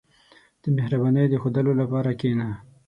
[0.63, 2.47] •د مهربانۍ د ښوودلو لپاره کښېنه.